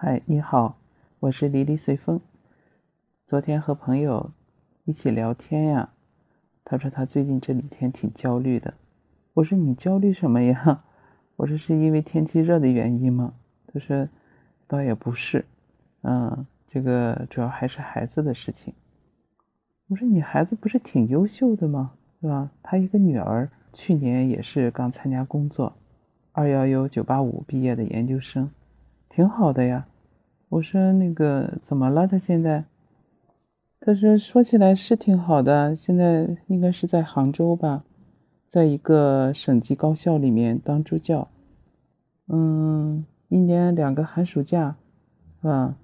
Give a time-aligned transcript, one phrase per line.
[0.00, 0.78] 嗨，你好，
[1.18, 2.20] 我是黎黎随风。
[3.26, 4.30] 昨天和朋友
[4.84, 5.90] 一起聊天呀，
[6.64, 8.74] 他说他最近这几天挺焦虑的。
[9.34, 10.84] 我说你焦虑什么呀？
[11.34, 13.34] 我说是因为天气热的原因吗？
[13.66, 14.08] 他说
[14.68, 15.44] 倒也不是，
[16.02, 18.72] 嗯，这个主要还是孩子的事情。
[19.88, 21.94] 我说你孩子不是挺优秀的吗？
[22.20, 22.52] 是吧？
[22.62, 25.72] 他一个女儿去年也是刚参加工作，
[26.30, 28.48] 二幺幺九八五毕业的研究生，
[29.08, 29.86] 挺好的呀。
[30.50, 32.06] 我说那个怎么了？
[32.06, 32.64] 他现在？
[33.80, 37.84] 他说说起来是挺好的，现在应该是在杭州吧，
[38.48, 41.28] 在一个省级高校里面当助教。
[42.26, 44.76] 嗯，一年两个寒暑假，
[45.40, 45.76] 是吧？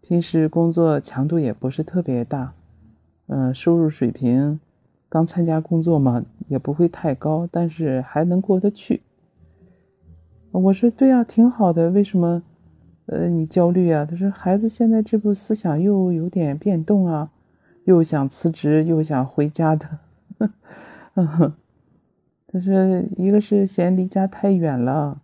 [0.00, 2.54] 平时工作强度也不是特别大，
[3.26, 4.58] 嗯，收入水平
[5.08, 9.02] 刚参加工作嘛，也不会太高，但是还能过得去。
[10.52, 12.42] 我说对啊，挺好的，为什么？
[13.06, 14.04] 呃，你焦虑啊？
[14.04, 17.30] 他说孩子现在这不思想又有点变动啊。
[17.84, 19.98] 又想辞职又想回家的，
[22.46, 25.20] 他说一个是嫌离家太远了，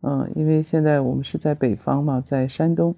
[0.00, 2.94] 嗯，因为现在我们是在北方嘛，在山东，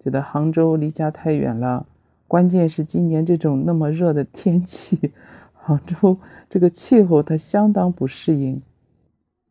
[0.00, 1.86] 觉得杭州离家太远了。
[2.26, 5.12] 关键是今年这种那么热的天气，
[5.52, 6.18] 杭州
[6.50, 8.60] 这个气候他相当不适应。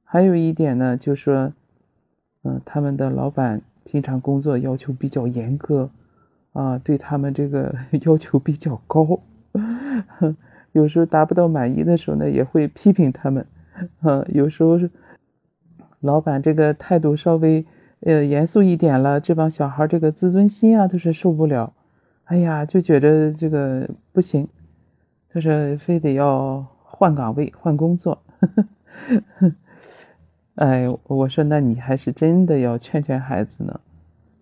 [0.03, 1.53] 还有一点呢，就说，
[2.43, 5.89] 嗯，他们的老板平常工作要求比较严格。
[6.53, 9.21] 啊，对他们这个 要求比较高，
[10.73, 13.45] 有时候达不到满意的时候呢，也会批评他们。
[14.01, 14.79] 啊，有时候
[15.99, 17.63] 老板这个态度稍微
[17.99, 21.73] 呃严肃一点了，这帮小孩这个自尊心啊都是受不了。
[22.23, 24.47] 哎呀，就觉得这个不行，
[25.29, 28.23] 他说非得要换岗位、换工作。
[30.57, 33.79] 哎，我说那你还是真的要劝劝孩子呢，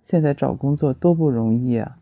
[0.02, 1.98] 现在找工作多不容易啊。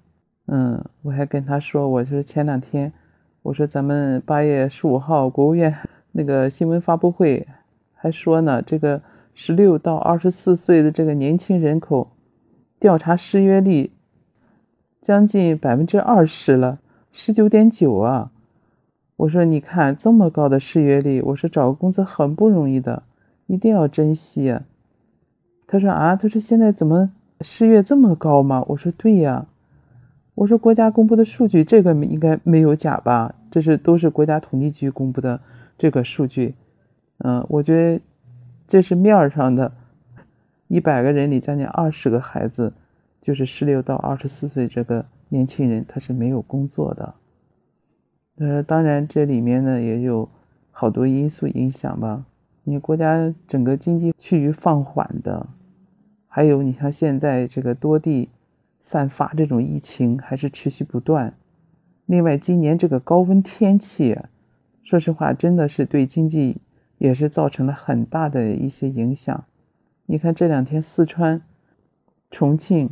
[0.45, 2.93] 嗯，我还跟他说，我说前两天，
[3.41, 5.75] 我说咱们八月十五号国务院
[6.11, 7.47] 那个新闻发布会
[7.95, 9.01] 还说呢，这个
[9.33, 12.11] 十六到二十四岁的这个年轻人口
[12.79, 13.91] 调查失业率
[15.01, 16.77] 将近百分之二十了，
[17.11, 18.29] 十九点九啊。
[19.15, 23.01] 我说你看这么高的失业率，我说找个工作很不容易的，
[23.47, 24.63] 一定要珍惜啊。
[25.67, 27.11] 他说啊，他说现在怎么
[27.41, 28.63] 失业这么高吗？
[28.69, 29.47] 我说对呀。
[30.35, 33.35] 我说国家公布的数据，这个应该没有假吧？
[33.51, 35.39] 这是都是国家统计局公布的
[35.77, 36.55] 这个数据。
[37.19, 38.01] 嗯，我觉得
[38.67, 39.71] 这是面儿上的，
[40.67, 42.73] 一百个人里将近二十个孩子，
[43.21, 47.13] 就是十六到二十四岁这个年轻人，他是没有工作的。
[48.39, 50.27] 呃，当然这里面呢也有
[50.71, 52.25] 好多因素影响吧。
[52.63, 55.47] 你国家整个经济趋于放缓的，
[56.27, 58.29] 还有你像现在这个多地。
[58.85, 61.35] 散发这种疫情还是持续不断。
[62.05, 64.19] 另外，今年这个高温天气，
[64.83, 66.57] 说实话，真的是对经济
[66.97, 69.45] 也是造成了很大的一些影响。
[70.05, 71.41] 你看这两天四川、
[72.29, 72.89] 重庆，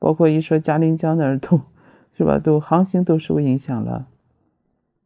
[0.00, 1.60] 包括一说嘉陵江那儿都，
[2.16, 2.40] 是吧？
[2.40, 4.08] 都航行都受影响了。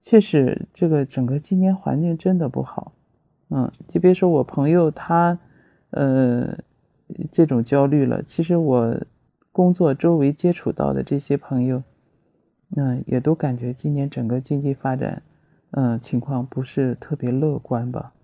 [0.00, 2.92] 确实，这个整个今年环境真的不好。
[3.54, 5.38] 嗯，就别说我朋友他，
[5.90, 6.56] 呃，
[7.30, 8.22] 这种焦虑了。
[8.22, 8.96] 其实我。
[9.54, 11.82] 工作周围接触到的这些朋友，
[12.74, 15.22] 嗯，也都感觉今年整个经济发展，
[15.72, 18.14] 嗯，情况不是特别乐观吧。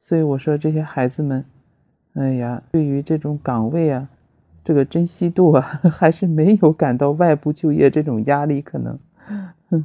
[0.00, 1.44] 所以我说这些孩子们，
[2.14, 4.08] 哎呀，对于这种岗位啊，
[4.64, 5.60] 这个珍惜度啊，
[5.92, 8.62] 还是没有感到外部就业这种压力。
[8.62, 8.98] 可能，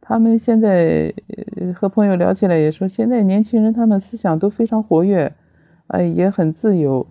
[0.00, 1.12] 他们现在
[1.74, 5.34] 和朋友聊起来也说，现在年轻人他们思想都非常活跃，
[5.88, 7.06] 哎，也很自由。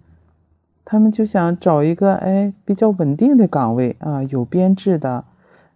[0.84, 5.26] 他们就想找一个哎比较稳定的岗位啊，有编制的，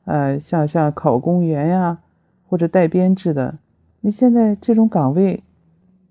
[0.06, 2.00] 呃，像像考公务员呀，
[2.48, 3.58] 或者带编制的。
[4.00, 5.44] 你现在这种岗位，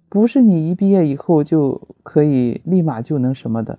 [0.09, 3.79] 不是你一毕业以后就可以立马就能什么的，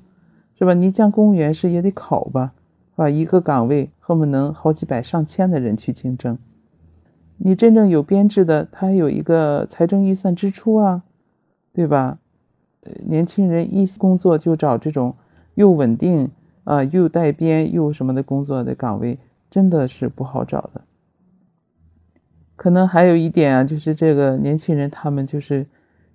[0.58, 0.74] 是吧？
[0.74, 2.54] 你像公务员是也得考吧，
[2.96, 3.10] 是吧？
[3.10, 6.38] 一个岗位恨不能好几百上千的人去竞争。
[7.44, 11.02] 你真正有编制的，他有一个财政预算支出啊，
[11.74, 12.20] 对吧？
[13.08, 15.16] 年轻人一工作就找这种
[15.56, 16.30] 又稳定
[16.64, 19.18] 啊又带编又什么的工作的岗位，
[19.50, 20.82] 真的是不好找的。
[22.56, 25.66] 可能还有一点啊，就是这个年轻人他们就是，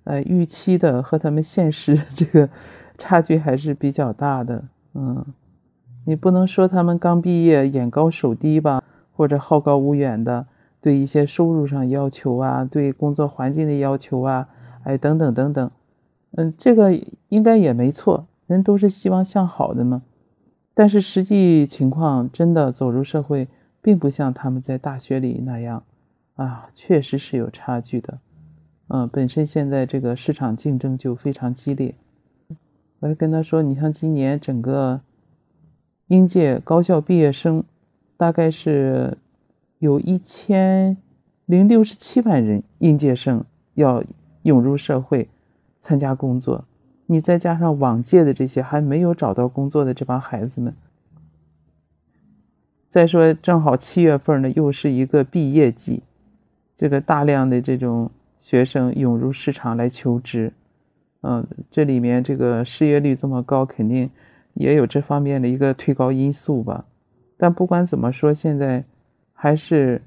[0.05, 2.49] 呃，预期的和他们现实这个
[2.97, 4.63] 差距还是比较大的。
[4.93, 5.25] 嗯，
[6.05, 8.81] 你不能说他们刚毕业眼高手低吧，
[9.11, 10.47] 或者好高骛远的，
[10.81, 14.49] 对一些收入上要求啊，对工作环境的要求啊，
[14.83, 15.71] 哎，等等等等。
[16.31, 20.03] 嗯，这个应该也没错，人都是希望向好的嘛。
[20.73, 23.47] 但是实际情况真的走入社会，
[23.81, 25.83] 并不像他们在大学里那样，
[26.35, 28.19] 啊，确实是有差距的。
[28.89, 31.95] 嗯，本身现在这个市场竞争就非常激烈。
[32.99, 35.01] 我还跟他说，你像今年整个
[36.07, 37.63] 应届高校毕业生，
[38.15, 39.17] 大概是
[39.79, 40.97] 有一千
[41.45, 43.43] 零六十七万人应届生
[43.75, 44.03] 要
[44.43, 45.29] 涌入社会
[45.79, 46.65] 参加工作。
[47.05, 50.75] 你再加上往届的这些还没有找到工作的这帮孩子们，
[52.89, 56.03] 再说正好七月份呢，又是一个毕业季，
[56.75, 60.51] 这个大量的这种学生涌入市场来求职，
[61.21, 64.09] 嗯，这里面这个失业率这么高，肯定
[64.55, 66.83] 也有这方面的一个推高因素吧。
[67.37, 68.83] 但不管怎么说，现在
[69.39, 70.01] 还是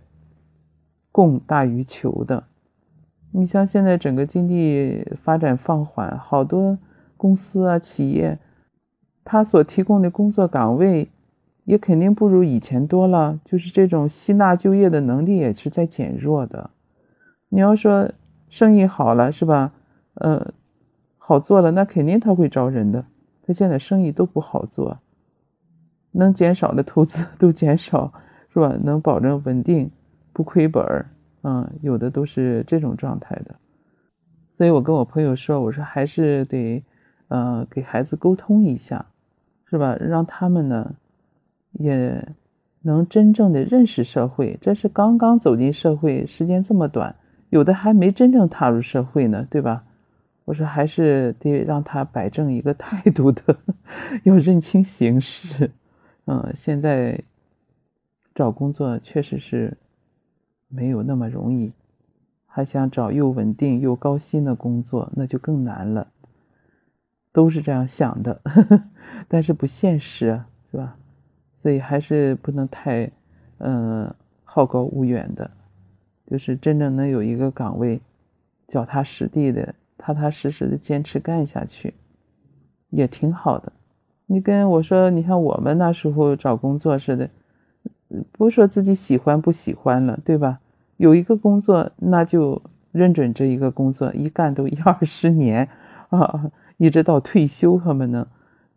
[1.13, 2.43] 供大于求的。
[3.31, 6.77] 你像现在整个经济发展放缓，好多。
[7.17, 8.39] 公司啊，企业，
[9.23, 11.11] 他所提供的工作岗位，
[11.65, 13.39] 也肯定不如以前多了。
[13.45, 16.71] 就是这种吸纳就业的能力也是在减弱的。
[17.51, 18.11] 你要说
[18.49, 19.75] 生意好了，是吧？
[20.15, 20.53] 呃，
[21.19, 23.05] 好做了，那肯定他会招人的。
[23.47, 24.99] 他现在生意都不好做，
[26.13, 28.13] 能减少的投资都减少，
[28.53, 28.77] 是吧？
[28.83, 29.91] 能保证稳定
[30.33, 31.07] 不亏本儿，
[31.43, 33.55] 嗯，有的都是这种状态的。
[34.57, 36.83] 所以我跟我朋友说，我说还是得。
[37.33, 39.07] 呃，给孩子沟通一下，
[39.67, 39.95] 是吧？
[39.95, 40.97] 让他们呢，
[41.75, 42.27] 也
[42.83, 44.59] 能真正的认识社会。
[44.61, 47.15] 这是刚刚走进社会，时间这么短，
[47.51, 49.85] 有的还没真正踏入社会呢，对吧？
[50.45, 53.57] 我说还是得让他摆正一个态度的，
[54.25, 55.71] 要认清形势。
[56.25, 57.23] 嗯，现在
[58.41, 59.77] 找工作确实是
[60.67, 61.73] 没有那么容易，
[62.47, 66.09] 还想找又稳定又高薪的工作，那就更难了。
[67.33, 68.41] 都是这样想的，
[69.29, 70.97] 但是不现实，是吧？
[71.55, 73.11] 所以还是不能太，
[73.59, 74.11] 嗯，
[74.43, 75.51] 好高骛远的，
[76.27, 78.01] 就是真正能有一个岗位，
[78.69, 81.93] 脚踏实地的、踏踏实实的坚持干下去，
[82.89, 83.71] 也挺好的。
[84.25, 87.29] 你跟我说，你看我们那时候找工作似的，
[88.33, 90.61] 不说自己喜欢不喜欢了，对吧？
[90.97, 92.61] 有一个工作，那就
[92.93, 95.69] 认准这一个工作，一干都 一二十年
[96.09, 96.51] 啊。
[96.77, 98.27] 一直到退休，他们呢？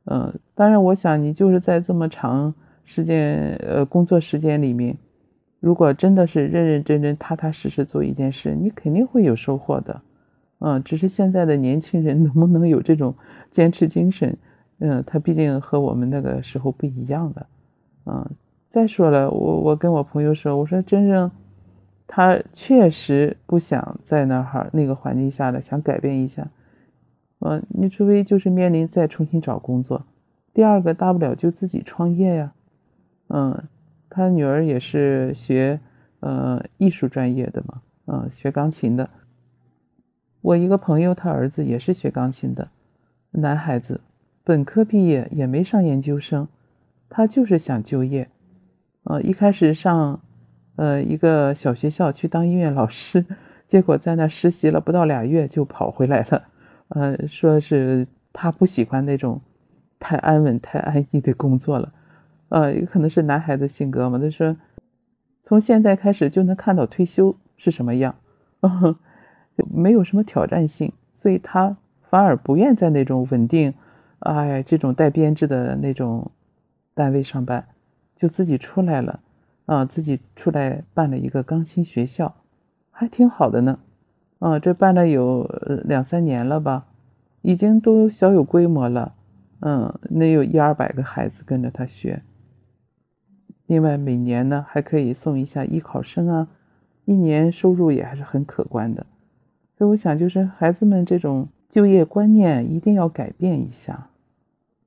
[0.03, 2.53] 嗯，当然，我想你就是在这么长
[2.83, 4.97] 时间，呃，工作时间里面，
[5.61, 10.01] 如果真的是认认真真、踏踏实实做一件事，你肯定会有收获的。
[10.59, 13.15] 嗯，只是现在的年轻人能不能有这种
[13.49, 14.37] 坚持精神？
[14.79, 17.45] 嗯，他毕竟和我们那个时候不一样的。
[18.05, 18.29] 嗯，
[18.73, 21.29] 再说了，我我跟我朋友说，我说真正
[22.07, 26.49] 他确实不想在那儿那个环境下的，想改变一下。
[27.41, 30.07] 嗯，你除非就是面临再重新找工作，
[30.55, 32.53] 第二个大不了就自己创业呀。
[33.27, 33.63] 嗯，
[34.09, 35.79] 他女儿也是学
[36.21, 39.07] 呃艺术专业的嘛，嗯，学钢琴的。
[40.41, 42.69] 我一个朋友，他儿子也是学钢琴的，
[43.29, 44.01] 男孩子，
[44.43, 46.47] 本科毕业也没上研究生，
[47.07, 48.29] 他就是想就业。
[49.05, 50.19] 呃，一开始上
[50.75, 53.25] 呃一个小学校去当音乐老师，
[53.67, 56.43] 结果在那实习了不到俩月就跑回来了。
[56.89, 59.41] 呃，说是他不喜欢那种
[59.99, 61.91] 太安稳、太安逸的工作了，
[62.49, 64.19] 呃，也可能是男孩子性格嘛。
[64.19, 64.55] 他说，
[65.41, 68.15] 从现在开始就能看到退休是什么样，
[69.57, 71.75] 就 没有什么挑战性，所以他
[72.09, 73.73] 反而不愿在那种稳定，
[74.19, 76.31] 哎，这种带编制的那种
[76.93, 77.65] 单位上班，
[78.15, 79.19] 就自己出来了，
[79.65, 82.35] 啊，自己出来办了一个钢琴学校，
[82.91, 83.79] 还挺好的呢。
[84.39, 85.43] 啊，这办了有
[85.85, 86.85] 两三年了吧，
[87.41, 89.15] 已经都小有规模了。
[89.61, 92.21] 嗯，那有一二百个孩子跟着他学。
[93.67, 96.49] 另外，每年呢还可以送一下艺考生啊，
[97.05, 99.05] 一年收入也还是很可观的。
[99.77, 104.09] 所以我想，就是孩子们这种就业观念一定要改变一下，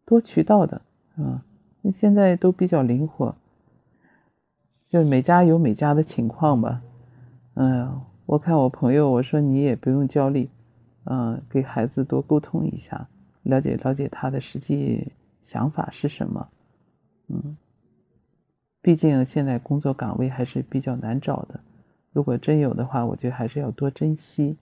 [0.05, 0.83] 多渠道的
[1.17, 1.43] 啊。
[1.91, 3.35] 现在都比较灵活，
[4.89, 6.83] 就是每家有每家的情况吧。
[7.55, 8.01] 嗯。
[8.27, 10.51] 我看我朋友，我说你也不用焦虑，
[11.05, 13.07] 嗯，给孩子多沟通一下，
[13.45, 15.13] 了解了解他的实际
[15.43, 16.49] 想法是什么，
[17.29, 17.57] 嗯，
[18.83, 21.61] 毕竟现在工作岗位还是比较难找的，
[22.13, 24.57] 如果真有的话，我觉得还是要多珍惜，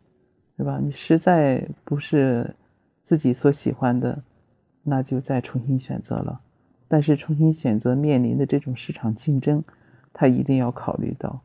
[0.58, 0.78] 是吧？
[0.78, 2.54] 你实在不是
[3.00, 4.22] 自己所喜欢的，
[4.82, 6.38] 那就再重新选择了。
[6.88, 9.62] 但是重新选择面临的这种市场竞争，
[10.12, 11.40] 他一定要考虑到。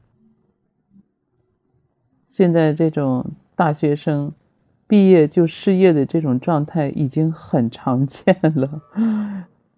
[2.27, 4.33] 现在这种大学生
[4.87, 8.81] 毕业就失业的这种状态已经很常见了，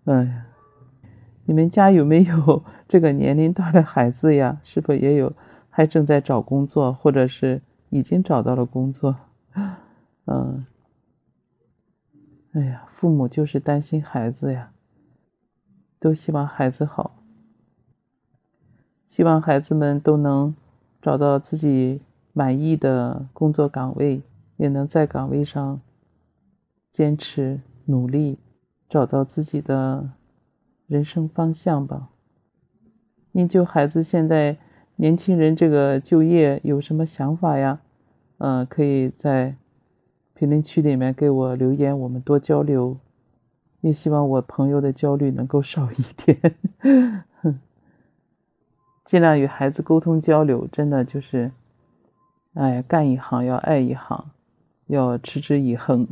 [0.05, 0.45] 哎呀，
[1.45, 4.59] 你们家有没有这个年龄段的孩子呀？
[4.63, 5.33] 是否也有
[5.69, 9.15] 还正在找工作，或者是已经找到了工作？
[10.27, 10.65] 嗯，
[12.51, 14.71] 哎呀，父母就是担心孩子呀，
[16.01, 17.11] 都希望孩子好，
[19.07, 20.55] 希望孩子们都能
[20.99, 22.01] 找到自己
[22.33, 24.23] 满意的工作岗位，
[24.57, 25.79] 也能在岗位上
[26.91, 28.39] 坚持努力，
[28.89, 30.09] 找到自己的
[30.87, 32.09] 人生方向吧。
[33.31, 34.57] 您就孩子现在
[34.95, 37.79] 年轻人这个就业有什么想法呀？
[38.39, 39.55] 嗯，可以在。
[40.33, 42.97] 评论区里面给我留言，我们多交流。
[43.81, 46.55] 也希望我朋友的焦虑能够少一点，
[49.03, 50.67] 尽量与孩子沟通交流。
[50.71, 51.51] 真的就是，
[52.53, 54.29] 哎，干一行要爱一行，
[54.85, 56.07] 要持之以恒。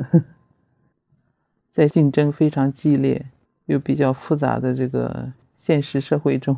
[1.70, 3.28] 在竞争非常激烈
[3.66, 6.58] 又比较复杂的这个现实社会中，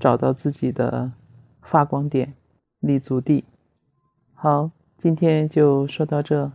[0.00, 1.12] 找到自己的
[1.62, 2.34] 发光点、
[2.80, 3.44] 立足地。
[4.34, 6.50] 好，今天就说到这。